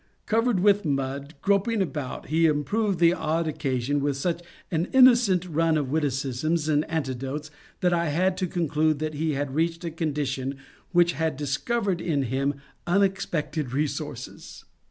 [0.25, 5.77] Covered with mud, groping about, he improved the odd occasion with such an innocent run
[5.77, 9.91] of witticisms and anecdotes that I had to con clude that he had reached a
[9.91, 10.57] condition
[10.91, 12.55] which had discovered in him
[12.87, 14.65] unexpected resources.